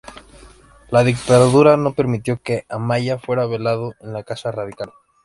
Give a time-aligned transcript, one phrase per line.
[0.89, 4.91] La dictadura no permitió que Amaya fuera velado en la Casa Radical.